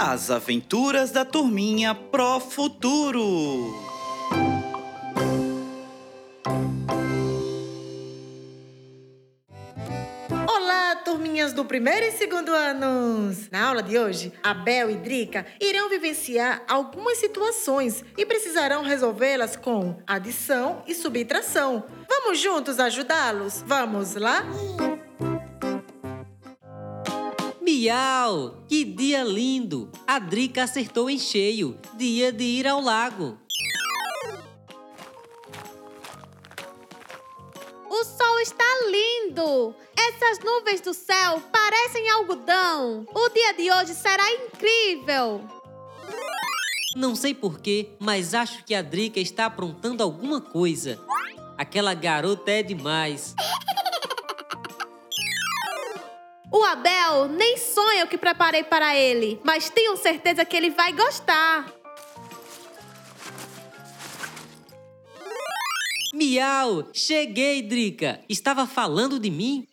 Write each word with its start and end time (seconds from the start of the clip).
As 0.00 0.30
aventuras 0.30 1.10
da 1.10 1.24
turminha 1.24 1.92
Pro 1.92 2.38
Futuro. 2.38 3.74
Olá, 10.46 10.94
turminhas 11.04 11.52
do 11.52 11.64
primeiro 11.64 12.06
e 12.06 12.12
segundo 12.12 12.50
anos! 12.50 13.50
Na 13.50 13.66
aula 13.66 13.82
de 13.82 13.98
hoje, 13.98 14.32
Abel 14.40 14.88
e 14.88 14.94
Drica 14.94 15.44
irão 15.60 15.88
vivenciar 15.88 16.62
algumas 16.68 17.18
situações 17.18 18.04
e 18.16 18.24
precisarão 18.24 18.84
resolvê-las 18.84 19.56
com 19.56 20.00
adição 20.06 20.80
e 20.86 20.94
subtração. 20.94 21.82
Vamos 22.08 22.38
juntos 22.38 22.78
ajudá-los? 22.78 23.64
Vamos 23.66 24.14
lá? 24.14 24.44
Miau! 27.78 28.56
Que 28.68 28.84
dia 28.84 29.22
lindo! 29.22 29.88
A 30.04 30.18
Drica 30.18 30.64
acertou 30.64 31.08
em 31.08 31.16
cheio. 31.16 31.78
Dia 31.96 32.32
de 32.32 32.42
ir 32.42 32.66
ao 32.66 32.80
lago. 32.80 33.38
O 37.88 38.04
sol 38.04 38.40
está 38.40 38.64
lindo! 38.90 39.72
Essas 39.96 40.40
nuvens 40.44 40.80
do 40.80 40.92
céu 40.92 41.40
parecem 41.52 42.10
algodão! 42.10 43.06
O 43.14 43.28
dia 43.28 43.54
de 43.54 43.70
hoje 43.70 43.94
será 43.94 44.24
incrível! 44.34 45.40
Não 46.96 47.14
sei 47.14 47.32
porquê, 47.32 47.90
mas 48.00 48.34
acho 48.34 48.64
que 48.64 48.74
a 48.74 48.82
Drica 48.82 49.20
está 49.20 49.46
aprontando 49.46 50.02
alguma 50.02 50.40
coisa. 50.40 50.98
Aquela 51.56 51.94
garota 51.94 52.50
é 52.50 52.60
demais. 52.60 53.36
O 56.50 56.64
Abel 56.64 57.28
nem 57.28 57.58
sonha 57.58 58.04
o 58.04 58.08
que 58.08 58.16
preparei 58.16 58.64
para 58.64 58.96
ele, 58.96 59.38
mas 59.44 59.68
tenho 59.68 59.96
certeza 59.96 60.44
que 60.44 60.56
ele 60.56 60.70
vai 60.70 60.92
gostar. 60.92 61.66
Miau! 66.14 66.88
Cheguei, 66.92 67.60
Drica! 67.60 68.20
Estava 68.28 68.66
falando 68.66 69.20
de 69.20 69.30
mim? 69.30 69.66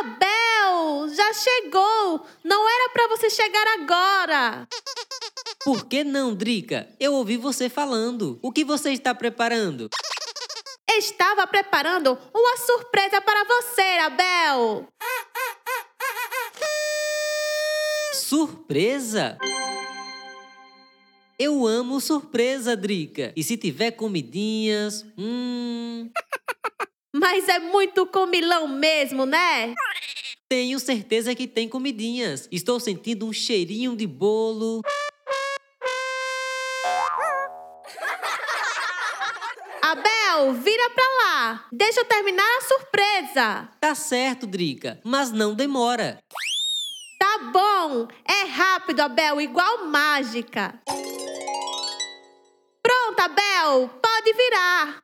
Abel, 0.00 1.08
já 1.14 1.32
chegou! 1.32 2.26
Não 2.44 2.68
era 2.68 2.90
para 2.90 3.08
você 3.08 3.30
chegar 3.30 3.66
agora! 3.80 4.68
Por 5.64 5.86
que 5.86 6.04
não, 6.04 6.34
Drica? 6.34 6.88
Eu 7.00 7.14
ouvi 7.14 7.38
você 7.38 7.70
falando. 7.70 8.38
O 8.42 8.52
que 8.52 8.64
você 8.64 8.92
está 8.92 9.14
preparando? 9.14 9.88
Estava 10.88 11.46
preparando 11.46 12.18
uma 12.34 12.56
surpresa 12.58 13.20
para 13.20 13.44
você, 13.44 13.98
Abel! 13.98 14.88
Surpresa? 18.16 19.36
Eu 21.38 21.66
amo 21.66 22.00
surpresa, 22.00 22.74
Drica. 22.74 23.30
E 23.36 23.42
se 23.42 23.58
tiver 23.58 23.90
comidinhas, 23.90 25.04
hum, 25.18 26.10
Mas 27.14 27.48
é 27.48 27.58
muito 27.58 28.06
comilão 28.06 28.66
mesmo, 28.68 29.26
né? 29.26 29.74
tenho 30.48 30.78
certeza 30.78 31.34
que 31.34 31.46
tem 31.46 31.68
comidinhas. 31.68 32.48
Estou 32.52 32.78
sentindo 32.78 33.26
um 33.26 33.32
cheirinho 33.32 33.96
de 33.96 34.06
bolo. 34.06 34.80
Abel, 39.82 40.54
vira 40.54 40.90
pra 40.90 41.04
lá! 41.22 41.66
Deixa 41.72 42.00
eu 42.00 42.04
terminar 42.04 42.44
a 42.58 42.60
surpresa! 42.62 43.68
Tá 43.80 43.94
certo, 43.94 44.46
Drica, 44.46 45.00
mas 45.04 45.30
não 45.30 45.54
demora. 45.54 46.18
Tá 47.18 47.38
bom! 47.52 47.75
É 48.28 48.44
rápido, 48.44 49.00
Abel, 49.00 49.40
igual 49.40 49.86
mágica! 49.86 50.80
Pronto, 52.82 53.20
Abel! 53.20 53.88
Pode 54.02 54.32
virar! 54.32 54.98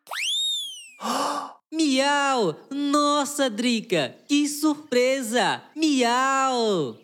Miau! 1.73 2.57
Nossa, 2.71 3.49
Drica, 3.49 4.17
que 4.29 4.47
surpresa! 4.47 5.63
Miau! 5.75 6.99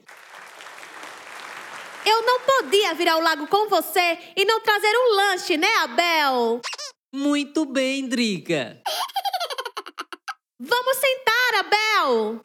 Eu 2.05 2.23
não 2.23 2.41
podia 2.41 2.95
virar 2.95 3.17
o 3.17 3.23
lago 3.23 3.47
com 3.47 3.69
você 3.69 4.19
e 4.37 4.45
não 4.45 4.61
trazer 4.61 4.93
um 4.95 5.17
lanche, 5.17 5.57
né, 5.57 5.69
Abel? 5.83 6.61
Muito 7.13 7.65
bem, 7.65 8.09
Drica. 8.09 8.81
Vamos 10.61 10.97
sentar, 10.97 11.55
Abel! 11.61 12.45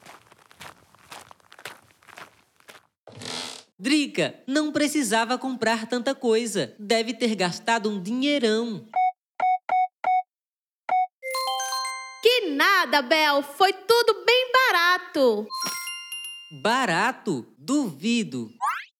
Drica, 3.84 4.42
não 4.48 4.72
precisava 4.72 5.38
comprar 5.38 5.88
tanta 5.88 6.16
coisa. 6.16 6.74
Deve 6.80 7.14
ter 7.14 7.36
gastado 7.36 7.90
um 7.90 8.02
dinheirão. 8.02 8.88
Que 12.22 12.48
nada, 12.52 13.00
Abel! 13.00 13.44
Foi 13.44 13.74
tudo 13.74 14.24
bem 14.26 14.52
barato! 14.54 15.46
Barato? 16.62 17.46
Duvido. 17.58 18.50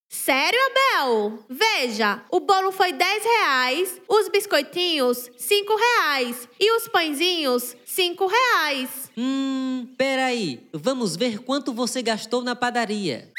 Sério, 0.10 0.60
Abel? 0.66 1.46
Veja, 1.50 2.22
o 2.30 2.42
bolo 2.42 2.74
foi 2.74 2.92
10 2.92 3.24
reais, 3.24 4.02
os 4.10 4.28
biscoitinhos 4.28 5.30
5 5.38 5.76
reais 5.76 6.48
e 6.60 6.76
os 6.76 6.90
pãezinhos 6.90 7.74
5 7.86 8.28
reais. 8.28 9.10
Hum, 9.18 9.88
peraí. 9.98 10.68
Vamos 10.74 11.16
ver 11.16 11.40
quanto 11.40 11.72
você 11.72 12.02
gastou 12.02 12.44
na 12.44 12.54
padaria. 12.56 13.33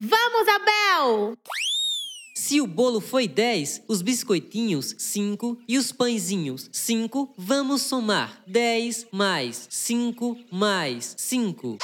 Vamos, 0.00 0.46
Abel! 0.46 1.36
Se 2.32 2.60
o 2.60 2.68
bolo 2.68 3.00
foi 3.00 3.26
10, 3.26 3.82
os 3.88 4.00
biscoitinhos 4.00 4.94
5 4.96 5.58
e 5.66 5.76
os 5.76 5.90
pãezinhos 5.90 6.70
5, 6.72 7.34
vamos 7.36 7.82
somar 7.82 8.40
10 8.46 9.08
mais 9.10 9.66
5 9.68 10.38
mais 10.52 11.16
5. 11.18 11.78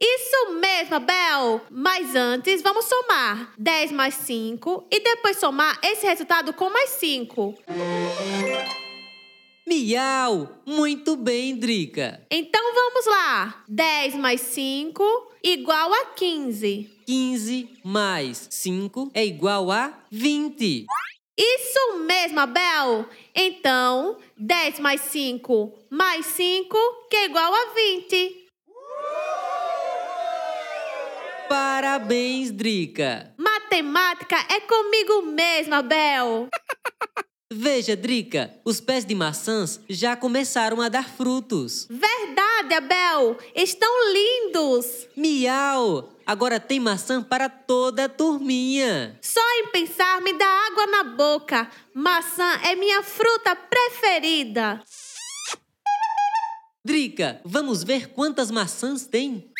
Isso 0.00 0.52
mesmo, 0.54 0.94
Abel! 0.94 1.60
Mas 1.70 2.14
antes, 2.14 2.62
vamos 2.62 2.86
somar 2.86 3.52
10 3.58 3.92
mais 3.92 4.14
5 4.14 4.86
e 4.90 5.00
depois 5.00 5.38
somar 5.38 5.78
esse 5.82 6.06
resultado 6.06 6.54
com 6.54 6.70
mais 6.70 6.88
5. 6.90 7.54
Miau! 9.88 10.50
Muito 10.66 11.16
bem, 11.16 11.56
Drica. 11.56 12.20
Então 12.30 12.74
vamos 12.74 13.06
lá. 13.06 13.64
10 13.66 14.16
mais 14.16 14.42
5 14.42 15.02
igual 15.42 15.94
a 15.94 16.04
15. 16.14 16.90
15 17.06 17.70
mais 17.82 18.48
5 18.50 19.10
é 19.14 19.24
igual 19.24 19.72
a 19.72 19.98
20. 20.10 20.84
Isso 21.38 21.98
mesmo, 22.06 22.38
Abel! 22.38 23.08
Então, 23.34 24.18
10 24.36 24.78
mais 24.80 25.00
5 25.00 25.72
mais 25.88 26.26
5, 26.26 26.76
que 27.08 27.16
é 27.16 27.24
igual 27.24 27.50
a 27.54 27.72
20. 27.74 28.46
Parabéns, 31.48 32.50
Drica. 32.52 33.32
Matemática 33.38 34.36
é 34.50 34.60
comigo 34.60 35.22
mesmo, 35.22 35.76
Abel! 35.76 36.50
Veja, 37.50 37.96
Drica, 37.96 38.54
os 38.62 38.78
pés 38.78 39.06
de 39.06 39.14
maçãs 39.14 39.80
já 39.88 40.14
começaram 40.14 40.82
a 40.82 40.88
dar 40.90 41.08
frutos. 41.08 41.88
Verdade, 41.88 42.74
Abel! 42.74 43.38
Estão 43.54 43.88
lindos! 44.12 45.08
Miau! 45.16 46.12
Agora 46.26 46.60
tem 46.60 46.78
maçã 46.78 47.22
para 47.22 47.48
toda 47.48 48.04
a 48.04 48.08
turminha. 48.08 49.18
Só 49.22 49.40
em 49.60 49.68
pensar 49.68 50.20
me 50.20 50.34
dá 50.34 50.46
água 50.66 50.86
na 50.88 51.04
boca. 51.04 51.70
Maçã 51.94 52.60
é 52.64 52.76
minha 52.76 53.02
fruta 53.02 53.56
preferida. 53.56 54.82
Drica, 56.84 57.40
vamos 57.46 57.82
ver 57.82 58.10
quantas 58.10 58.50
maçãs 58.50 59.06
tem? 59.06 59.50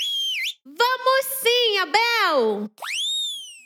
Vamos 0.63 1.27
sim, 1.43 1.79
Abel! 1.79 2.71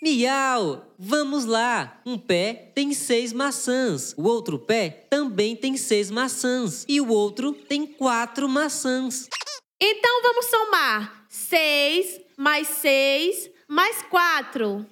Miau! 0.03 0.93
Vamos 0.99 1.45
lá! 1.45 2.01
Um 2.05 2.19
pé 2.19 2.73
tem 2.75 2.93
seis 2.93 3.33
maçãs, 3.33 4.13
o 4.17 4.25
outro 4.25 4.59
pé 4.59 5.07
também 5.09 5.55
tem 5.55 5.77
seis 5.77 6.11
maçãs 6.11 6.85
e 6.89 7.01
o 7.01 7.07
outro 7.07 7.53
tem 7.53 7.87
quatro 7.87 8.49
maçãs. 8.49 9.29
Então 9.81 10.23
vamos 10.23 10.47
somar 10.47 11.27
6 11.29 12.21
mais 12.37 12.67
6 12.67 13.49
mais 13.69 14.03
4. 14.03 14.85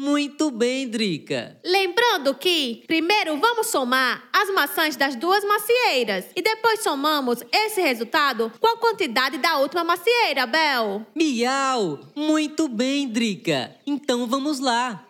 Muito 0.00 0.50
bem, 0.50 0.88
Drica. 0.88 1.60
Lembrando 1.62 2.34
que, 2.34 2.84
primeiro 2.86 3.36
vamos 3.36 3.66
somar 3.66 4.30
as 4.32 4.48
maçãs 4.54 4.96
das 4.96 5.14
duas 5.14 5.44
macieiras 5.44 6.24
e 6.34 6.40
depois 6.40 6.82
somamos 6.82 7.44
esse 7.52 7.82
resultado 7.82 8.50
com 8.58 8.66
a 8.66 8.78
quantidade 8.78 9.36
da 9.36 9.58
última 9.58 9.84
macieira, 9.84 10.46
Bel. 10.46 11.06
Miau! 11.14 12.00
Muito 12.16 12.66
bem, 12.66 13.08
Drica. 13.08 13.76
Então 13.86 14.26
vamos 14.26 14.58
lá. 14.58 15.04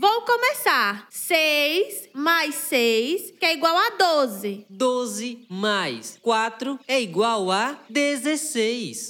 Vou 0.00 0.22
começar. 0.22 1.08
6 1.10 2.10
mais 2.14 2.54
6, 2.54 3.32
que 3.32 3.44
é 3.44 3.52
igual 3.52 3.76
a 3.76 3.90
12. 3.90 4.64
12 4.70 5.44
mais 5.50 6.20
4 6.22 6.78
é 6.86 7.00
igual 7.02 7.50
a 7.50 7.80
16. 7.90 9.08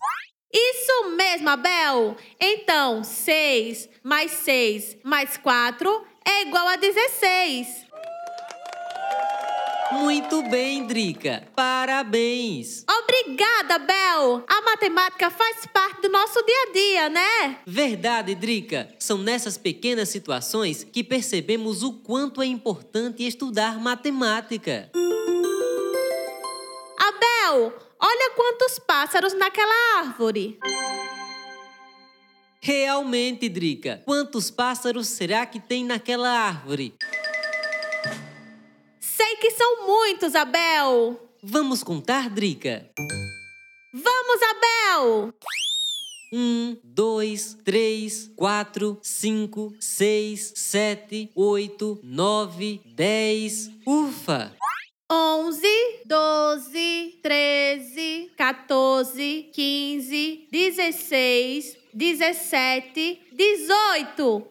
Isso 0.52 1.10
mesmo, 1.16 1.48
Abel! 1.48 2.16
Então, 2.38 3.02
6 3.02 3.88
mais 4.02 4.30
6 4.32 4.98
mais 5.02 5.36
4 5.36 6.06
é 6.24 6.42
igual 6.42 6.68
a 6.68 6.76
16. 6.76 7.92
Muito 9.92 10.42
bem, 10.44 10.86
Drica. 10.86 11.46
Parabéns. 11.54 12.84
Obrigada, 12.88 13.78
Bel. 13.78 14.42
A 14.48 14.62
matemática 14.62 15.30
faz 15.30 15.66
parte 15.66 16.00
do 16.02 16.08
nosso 16.08 16.42
dia 16.44 16.62
a 16.62 16.72
dia, 16.72 17.08
né? 17.10 17.58
Verdade, 17.66 18.34
Drica. 18.34 18.88
São 18.98 19.18
nessas 19.18 19.58
pequenas 19.58 20.08
situações 20.08 20.82
que 20.82 21.04
percebemos 21.04 21.82
o 21.82 21.92
quanto 21.92 22.40
é 22.40 22.46
importante 22.46 23.26
estudar 23.26 23.78
matemática. 23.78 24.90
Abel, 26.98 27.74
olha 28.02 28.32
quantos 28.34 28.78
pássaros 28.80 29.32
naquela 29.34 29.98
árvore. 30.00 30.58
Realmente, 32.60 33.48
Drica. 33.48 34.02
Quantos 34.04 34.50
pássaros 34.50 35.08
será 35.08 35.46
que 35.46 35.58
tem 35.58 35.84
naquela 35.84 36.28
árvore? 36.28 36.94
Sei 39.00 39.36
que 39.36 39.50
são 39.52 39.86
muitos, 39.86 40.34
Abel. 40.34 41.28
Vamos 41.42 41.82
contar, 41.82 42.28
Drica? 42.30 42.88
Vamos, 43.92 44.40
Abel! 44.42 45.34
Um, 46.32 46.78
dois, 46.82 47.58
três, 47.64 48.30
quatro, 48.36 48.98
cinco, 49.02 49.74
seis, 49.78 50.52
sete, 50.56 51.30
oito, 51.34 52.00
nove, 52.02 52.80
dez. 52.94 53.70
Ufa! 53.84 54.54
11, 55.14 55.68
12, 56.06 57.18
13, 57.22 58.32
14, 58.34 59.50
15, 59.52 60.48
16, 60.50 61.76
17, 61.92 63.20
18. 63.30 64.46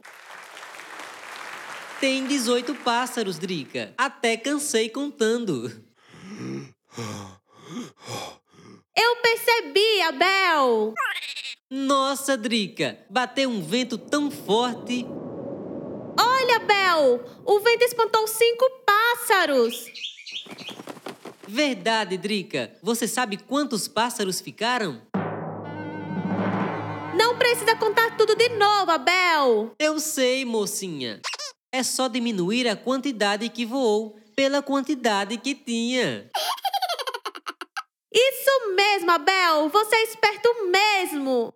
Tem 2.00 2.28
18 2.28 2.76
pássaros, 2.76 3.40
Drica. 3.40 3.92
Até 3.98 4.38
cansei 4.38 4.88
contando. 4.88 5.84
Eu 8.96 9.16
percebi, 9.24 10.02
Abel. 10.04 10.94
Nossa, 11.72 12.38
Drica, 12.38 13.04
bateu 13.10 13.50
um 13.50 13.64
vento 13.64 13.98
tão 13.98 14.30
forte. 14.30 15.08
Abel, 16.62 17.20
o 17.44 17.60
vento 17.60 17.84
espantou 17.84 18.28
cinco 18.28 18.66
pássaros. 18.86 19.86
Verdade, 21.48 22.18
Drica. 22.18 22.72
Você 22.84 23.08
sabe 23.08 23.38
quantos 23.38 23.88
pássaros 23.88 24.40
ficaram? 24.40 25.02
Não 27.16 27.38
precisa 27.38 27.76
contar 27.76 28.16
tudo 28.16 28.36
de 28.36 28.50
novo, 28.50 28.92
Abel. 28.92 29.74
Eu 29.80 30.00
sei, 30.00 30.46
mocinha. 30.46 31.20
É 31.72 31.82
só 31.84 32.08
diminuir 32.08 32.68
a 32.68 32.76
quantidade 32.76 33.50
que 33.50 33.66
voou 33.66 34.16
pela 34.36 34.62
quantidade 34.62 35.38
que 35.38 35.56
tinha. 35.56 36.30
Isso 38.14 38.76
mesmo, 38.76 39.10
Abel. 39.12 39.70
Você 39.70 39.96
é 39.96 40.04
esperto 40.04 40.50
mesmo. 40.70 41.54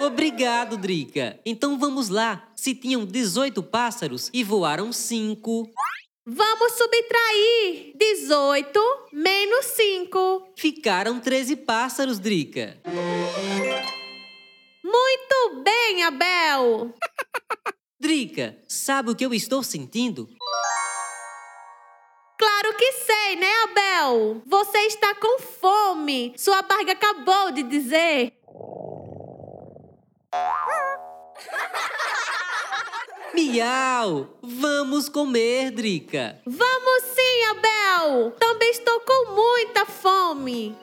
Obrigado, 0.00 0.76
Drica. 0.78 1.38
Então 1.44 1.78
vamos 1.78 2.08
lá. 2.08 2.48
Se 2.56 2.74
tinham 2.74 3.04
18 3.04 3.62
pássaros 3.62 4.30
e 4.32 4.42
voaram 4.42 4.92
5, 4.92 5.70
Vamos 6.26 6.72
subtrair 6.72 7.92
18 7.96 8.80
menos 9.12 9.66
5. 9.66 10.52
ficaram 10.56 11.18
13 11.18 11.56
pássaros, 11.56 12.18
Drica. 12.18 12.78
Muito 14.84 15.62
bem, 15.62 16.02
Abel. 16.04 16.94
Drica, 18.00 18.56
sabe 18.68 19.10
o 19.10 19.14
que 19.14 19.26
eu 19.26 19.34
estou 19.34 19.62
sentindo? 19.62 20.28
Claro 22.38 22.76
que 22.76 22.92
sei, 22.92 23.36
né, 23.36 23.50
Abel? 23.64 24.42
Você 24.46 24.78
está 24.86 25.14
com 25.14 25.38
fome. 25.40 26.32
Sua 26.36 26.62
barriga 26.62 26.92
acabou 26.92 27.52
de 27.52 27.62
dizer. 27.64 28.32
Miau! 33.40 34.36
Vamos 34.42 35.08
comer, 35.08 35.70
Drica. 35.70 36.38
Vamos 36.44 37.02
sim, 37.14 37.44
Abel. 37.48 38.32
Também 38.32 38.70
estou 38.70 39.00
com 39.00 39.34
muita 39.34 39.86
fome. 39.86 40.76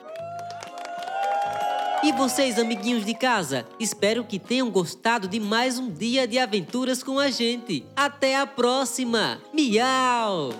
E 2.02 2.10
vocês, 2.12 2.58
amiguinhos 2.58 3.06
de 3.06 3.14
casa, 3.14 3.64
espero 3.78 4.24
que 4.24 4.40
tenham 4.40 4.70
gostado 4.70 5.28
de 5.28 5.38
mais 5.38 5.78
um 5.78 5.88
dia 5.88 6.26
de 6.26 6.36
aventuras 6.36 7.00
com 7.00 7.20
a 7.20 7.30
gente. 7.30 7.86
Até 7.94 8.36
a 8.36 8.46
próxima! 8.46 9.40
Miau! 9.54 10.50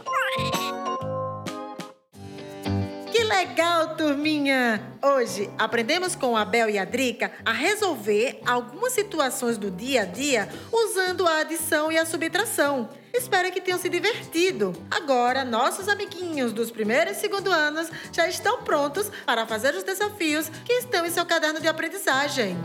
Legal, 3.29 3.95
turminha! 3.95 4.83
Hoje 5.03 5.51
aprendemos 5.59 6.15
com 6.15 6.35
a 6.35 6.47
Bel 6.47 6.71
e 6.71 6.79
a 6.79 6.85
Drica 6.87 7.31
a 7.45 7.53
resolver 7.53 8.41
algumas 8.47 8.95
situações 8.95 9.59
do 9.59 9.71
dia 9.71 10.03
a 10.03 10.05
dia 10.07 10.49
usando 10.73 11.27
a 11.27 11.41
adição 11.41 11.93
e 11.93 11.99
a 11.99 12.07
subtração. 12.07 12.89
Espero 13.13 13.53
que 13.53 13.61
tenham 13.61 13.79
se 13.79 13.91
divertido. 13.91 14.73
Agora, 14.91 15.45
nossos 15.45 15.91
amiguinhos 15.91 16.55
dos 16.55 16.71
primeiro 16.71 17.11
e 17.11 17.15
segundo 17.15 17.53
anos 17.53 17.91
já 18.13 18.27
estão 18.27 18.63
prontos 18.63 19.13
para 19.27 19.47
fazer 19.47 19.75
os 19.75 19.83
desafios 19.83 20.49
que 20.65 20.73
estão 20.73 21.05
em 21.05 21.11
seu 21.11 21.27
caderno 21.27 21.61
de 21.61 21.69
aprendizagem. 21.69 22.57